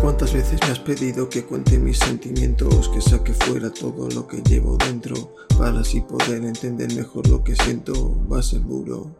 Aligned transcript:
¿Cuántas 0.00 0.32
veces 0.32 0.60
me 0.62 0.72
has 0.72 0.78
pedido 0.78 1.28
que 1.28 1.44
cuente 1.44 1.76
mis 1.78 1.98
sentimientos, 1.98 2.88
que 2.88 3.00
saque 3.00 3.32
fuera 3.34 3.70
todo 3.70 4.08
lo 4.08 4.26
que 4.26 4.42
llevo 4.42 4.76
dentro, 4.76 5.14
para 5.58 5.80
así 5.80 6.00
poder 6.00 6.44
entender 6.44 6.94
mejor 6.94 7.28
lo 7.28 7.44
que 7.44 7.54
siento? 7.56 8.16
Va 8.26 8.38
a 8.38 8.42
ser 8.42 8.64
duro, 8.64 9.10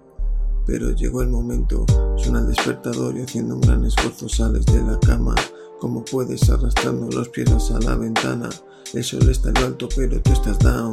pero 0.66 0.90
llegó 0.90 1.22
el 1.22 1.28
momento, 1.28 1.84
suena 2.16 2.40
el 2.40 2.48
despertador 2.48 3.16
y 3.16 3.22
haciendo 3.22 3.56
un 3.56 3.60
gran 3.60 3.84
esfuerzo 3.84 4.28
sales 4.28 4.64
de 4.66 4.82
la 4.82 4.98
cama. 5.00 5.34
¿Cómo 5.80 6.04
puedes 6.04 6.48
arrastrando 6.50 7.08
los 7.10 7.28
pies 7.28 7.70
a 7.70 7.78
la 7.80 7.94
ventana? 7.94 8.48
El 8.94 9.04
sol 9.04 9.28
está 9.28 9.50
en 9.50 9.58
alto, 9.58 9.88
pero 9.94 10.20
tú 10.22 10.32
estás 10.32 10.58
down. 10.58 10.92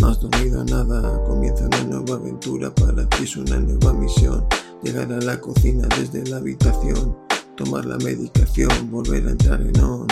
No 0.00 0.08
has 0.08 0.20
dormido 0.20 0.64
nada, 0.64 1.24
comienza 1.24 1.66
una 1.66 1.84
nueva 1.84 2.14
aventura, 2.14 2.74
para 2.74 3.08
ti 3.08 3.24
es 3.24 3.36
una 3.36 3.58
nueva 3.58 3.92
misión. 3.92 4.46
Llegar 4.82 5.12
a 5.12 5.20
la 5.20 5.40
cocina 5.40 5.88
desde 5.98 6.24
la 6.30 6.36
habitación 6.36 7.26
tomar 7.56 7.86
la 7.86 7.96
medicación, 7.96 8.90
volver 8.90 9.26
a 9.26 9.30
entrar 9.30 9.60
en 9.60 9.80
on, 9.80 10.06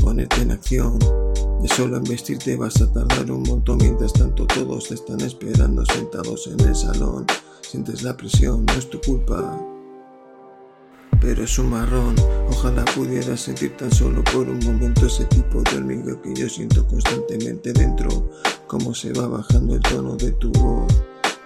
ponerte 0.00 0.40
en 0.40 0.52
acción. 0.52 0.98
De 1.60 1.68
solo 1.68 1.96
en 1.96 2.04
vestirte 2.04 2.56
vas 2.56 2.80
a 2.80 2.90
tardar 2.92 3.30
un 3.30 3.42
montón 3.42 3.78
mientras 3.78 4.12
tanto 4.12 4.46
todos 4.46 4.88
te 4.88 4.94
están 4.94 5.20
esperando 5.20 5.84
sentados 5.86 6.46
en 6.46 6.60
el 6.60 6.76
salón. 6.76 7.26
Sientes 7.60 8.02
la 8.02 8.16
presión, 8.16 8.64
no 8.64 8.72
es 8.74 8.88
tu 8.88 9.00
culpa. 9.00 9.60
Pero 11.28 11.44
es 11.44 11.58
un 11.58 11.68
marrón, 11.68 12.14
ojalá 12.48 12.86
pudieras 12.86 13.38
sentir 13.42 13.76
tan 13.76 13.92
solo 13.92 14.24
por 14.24 14.48
un 14.48 14.58
momento 14.64 15.04
ese 15.04 15.26
tipo 15.26 15.60
de 15.60 15.76
hormigo 15.76 16.22
que 16.22 16.34
yo 16.34 16.48
siento 16.48 16.86
constantemente 16.86 17.74
dentro, 17.74 18.30
como 18.66 18.94
se 18.94 19.12
va 19.12 19.28
bajando 19.28 19.74
el 19.74 19.82
tono 19.82 20.16
de 20.16 20.32
tu 20.32 20.50
voz. 20.52 20.90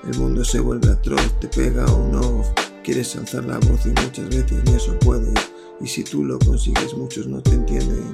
El 0.09 0.17
mundo 0.21 0.45
se 0.45 0.61
vuelve 0.61 0.89
atroz, 0.89 1.33
te 1.41 1.49
pega 1.49 1.85
un 1.93 2.15
off, 2.15 2.47
Quieres 2.85 3.17
alzar 3.17 3.45
la 3.45 3.59
voz 3.59 3.85
y 3.85 3.89
muchas 3.89 4.29
veces 4.29 4.63
ni 4.67 4.73
eso 4.73 4.97
puedes. 5.01 5.35
Y 5.81 5.89
si 5.89 6.05
tú 6.05 6.23
lo 6.23 6.39
consigues, 6.39 6.95
muchos 6.95 7.27
no 7.27 7.43
te 7.43 7.51
entienden. 7.51 8.13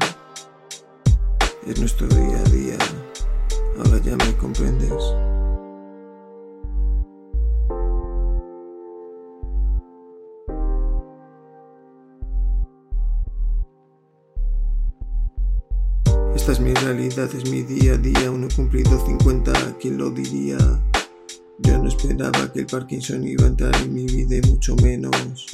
Es 1.66 1.78
nuestro 1.78 2.06
día 2.06 2.38
a 2.38 2.48
día. 2.48 2.78
Ahora 3.76 4.00
ya 4.02 4.16
me 4.16 4.34
comprendes. 4.38 4.87
Es 16.48 16.60
mi 16.60 16.72
realidad, 16.72 17.28
es 17.34 17.50
mi 17.50 17.62
día 17.62 17.92
a 17.92 17.98
día. 17.98 18.24
He 18.24 18.54
cumplido 18.54 19.04
50, 19.04 19.76
¿quién 19.78 19.98
lo 19.98 20.08
diría? 20.08 20.56
Yo 21.58 21.76
no 21.76 21.88
esperaba 21.88 22.50
que 22.50 22.60
el 22.60 22.66
Parkinson 22.66 23.22
iba 23.28 23.44
a 23.44 23.48
entrar 23.48 23.76
en 23.76 23.92
mi 23.92 24.06
vida 24.06 24.36
y 24.36 24.50
mucho 24.50 24.74
menos 24.76 25.46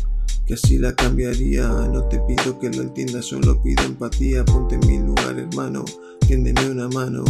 que 0.46 0.54
así 0.54 0.78
la 0.78 0.94
cambiaría. 0.94 1.66
No 1.66 2.04
te 2.04 2.20
pido 2.20 2.60
que 2.60 2.70
lo 2.70 2.82
entiendas, 2.82 3.24
solo 3.24 3.60
pido 3.60 3.82
empatía. 3.82 4.44
Ponte 4.44 4.76
en 4.76 4.86
mi 4.86 4.98
lugar, 4.98 5.36
hermano, 5.36 5.84
tiéndeme 6.28 6.70
una 6.70 6.88
mano. 6.88 7.24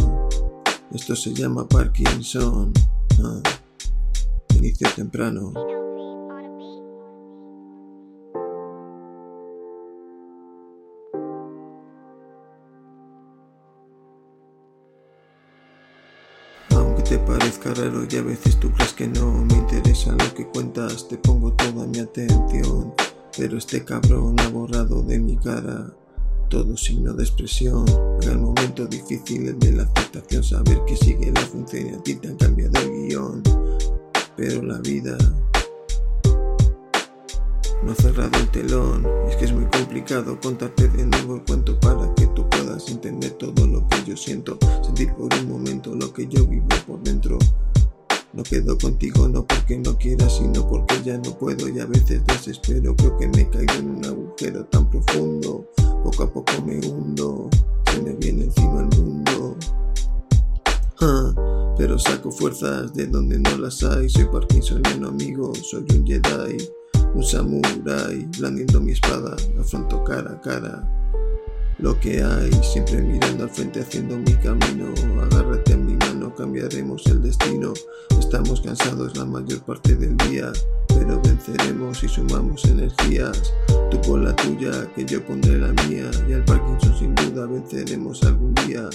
Esto 0.92 1.16
se 1.16 1.32
llama 1.32 1.66
Parkinson. 1.66 2.70
Ah, 3.24 3.40
inicio 4.56 4.90
temprano. 4.94 5.54
Te 17.04 17.18
parezca 17.18 17.74
raro 17.74 18.06
y 18.10 18.16
a 18.16 18.22
veces 18.22 18.58
tú 18.58 18.70
crees 18.72 18.94
que 18.94 19.06
no 19.06 19.30
me 19.30 19.54
interesa 19.54 20.12
lo 20.12 20.34
que 20.34 20.46
cuentas, 20.46 21.06
te 21.06 21.18
pongo 21.18 21.52
toda 21.52 21.86
mi 21.86 21.98
atención. 21.98 22.94
Pero 23.36 23.58
este 23.58 23.84
cabrón 23.84 24.40
ha 24.40 24.48
borrado 24.48 25.02
de 25.02 25.18
mi 25.18 25.36
cara 25.36 25.92
todo 26.48 26.76
signo 26.76 27.12
de 27.12 27.24
expresión. 27.24 27.84
El 28.22 28.38
momento 28.38 28.86
difícil 28.86 29.58
de 29.58 29.72
la 29.72 29.82
aceptación, 29.82 30.42
saber 30.42 30.80
que 30.86 30.96
sigue 30.96 31.30
la 31.32 31.42
función 31.42 31.88
y 31.88 31.94
a 31.94 32.02
ti 32.02 32.14
te 32.14 32.28
han 32.28 32.36
cambiado 32.36 32.80
el 32.80 33.08
guion. 33.08 33.42
Pero 34.36 34.62
la 34.62 34.78
vida 34.78 35.18
no 37.84 37.92
ha 37.92 37.94
cerrado 37.94 38.38
el 38.38 38.48
telón. 38.48 39.06
Es 39.28 39.36
que 39.36 39.44
es 39.44 39.52
muy 39.52 39.66
complicado 39.66 40.38
contarte 40.40 40.88
de 40.88 41.06
nuevo 41.06 41.36
el 41.36 41.42
cuento 41.42 41.78
para 41.80 42.12
que 42.14 42.26
tú 42.28 42.48
puedas 42.48 42.88
entender 42.88 43.32
todo 43.32 43.66
lo 43.66 43.86
que 43.88 44.04
yo 44.04 44.16
siento. 44.16 44.58
Sentir 44.82 45.12
por 45.14 45.32
un 45.34 45.48
momento 45.50 45.94
lo 45.94 46.12
que 46.12 46.26
yo 46.26 46.46
vivo 46.46 46.66
por 46.86 47.02
dentro. 47.02 47.38
No 48.32 48.42
quedo 48.42 48.76
contigo 48.78 49.28
no 49.28 49.46
porque 49.46 49.78
no 49.78 49.96
quiera, 49.96 50.28
sino 50.28 50.66
porque 50.68 51.00
ya 51.04 51.18
no 51.18 51.38
puedo 51.38 51.68
y 51.68 51.78
a 51.78 51.86
veces 51.86 52.24
desespero. 52.26 52.96
Creo 52.96 53.16
que 53.18 53.28
me 53.28 53.42
he 53.42 53.48
caído 53.48 53.74
en 53.74 53.90
un 53.90 54.04
agujero 54.04 54.64
tan 54.64 54.88
profundo. 54.90 55.66
Poco 56.02 56.22
a 56.24 56.32
poco 56.32 56.52
me 56.66 56.78
hundo, 56.78 57.48
se 57.90 58.02
me 58.02 58.12
viene 58.14 58.44
encima 58.44 58.80
el 58.80 58.98
mundo. 58.98 59.56
Pero 61.76 61.98
saco 61.98 62.30
fuerzas 62.30 62.94
de 62.94 63.06
donde 63.06 63.38
no 63.38 63.58
las 63.58 63.82
hay. 63.82 64.08
Soy 64.08 64.24
Parkinsoniano 64.24 65.08
amigo, 65.08 65.52
soy 65.54 65.84
un 65.90 66.06
Jedi. 66.06 66.56
Un 67.14 67.22
samurái 67.22 68.28
blandiendo 68.38 68.80
mi 68.80 68.92
espada, 68.92 69.36
afronto 69.60 70.02
cara 70.02 70.32
a 70.32 70.40
cara. 70.40 70.82
Lo 71.78 71.98
que 72.00 72.22
hay, 72.22 72.50
siempre 72.62 73.02
mirando 73.02 73.44
al 73.44 73.50
frente, 73.50 73.80
haciendo 73.80 74.16
mi 74.16 74.32
camino. 74.34 74.86
Agárrate 75.22 75.72
en 75.72 75.86
mi 75.86 75.96
mano, 75.96 76.34
cambiaremos 76.34 77.06
el 77.06 77.22
destino. 77.22 77.72
Estamos 78.18 78.60
cansados 78.60 79.16
la 79.16 79.24
mayor 79.24 79.60
parte 79.62 79.94
del 79.94 80.16
día, 80.16 80.52
pero 80.88 81.20
venceremos 81.22 82.02
y 82.02 82.08
sumamos 82.08 82.64
energías. 82.64 83.52
Tú 83.90 84.00
pon 84.02 84.24
la 84.24 84.34
tuya, 84.36 84.72
que 84.94 85.04
yo 85.04 85.24
pondré 85.24 85.58
la 85.58 85.72
mía. 85.84 86.10
Y 86.28 86.32
al 86.32 86.44
Parkinson 86.44 86.98
sin 86.98 87.14
duda 87.14 87.46
venceremos 87.46 88.22
algún 88.24 88.54
día. 88.66 88.88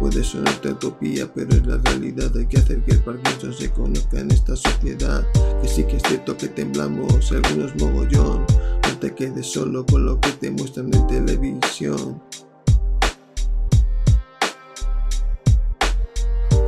Puede 0.00 0.22
sonarte 0.22 0.70
utopía, 0.70 1.32
pero 1.32 1.50
es 1.50 1.66
la 1.66 1.78
realidad. 1.78 2.30
Hay 2.36 2.46
que 2.46 2.58
hacer 2.58 2.82
que 2.84 2.92
el 2.92 3.02
Parkinson 3.02 3.54
se 3.54 3.70
conozca 3.70 4.20
en 4.20 4.30
esta 4.30 4.54
sociedad. 4.56 5.26
Que 5.62 5.68
sí 5.68 5.84
que 5.84 5.96
es 5.96 6.02
cierto 6.02 6.36
que 6.36 6.48
temblamos, 6.48 7.32
algunos 7.32 7.74
mogollón. 7.76 8.44
No 8.82 8.98
te 9.00 9.14
quedes 9.14 9.46
solo 9.46 9.86
con 9.86 10.04
lo 10.04 10.20
que 10.20 10.32
te 10.32 10.50
muestran 10.50 10.92
en 10.94 11.06
televisión. 11.06 12.20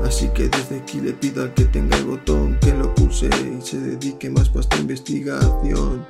Así 0.06 0.28
que 0.28 0.48
desde 0.48 0.78
aquí 0.78 1.00
le 1.00 1.12
pido 1.12 1.42
al 1.42 1.52
que 1.52 1.64
tenga 1.64 1.96
el 1.98 2.04
botón 2.04 2.56
que 2.60 2.72
lo 2.72 2.94
pulse 2.94 3.28
y 3.28 3.60
se 3.60 3.78
dedique 3.78 4.30
más 4.30 4.48
para 4.48 4.60
esta 4.60 4.78
investigación. 4.78 6.06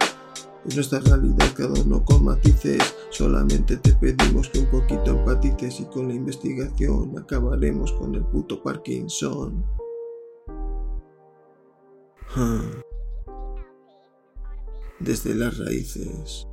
Es 0.66 0.74
nuestra 0.74 1.00
realidad, 1.00 1.46
cada 1.56 1.80
uno 1.80 2.04
con 2.04 2.24
matices. 2.24 2.82
Solamente 3.10 3.76
te 3.76 3.92
pedimos 3.94 4.48
que 4.50 4.58
un 4.58 4.66
poquito 4.66 5.10
empatices 5.10 5.80
y 5.80 5.84
con 5.86 6.08
la 6.08 6.14
investigación 6.14 7.18
acabaremos 7.18 7.92
con 7.92 8.14
el 8.14 8.24
puto 8.24 8.62
Parkinson. 8.62 9.64
Desde 15.00 15.34
las 15.34 15.56
raíces. 15.58 16.46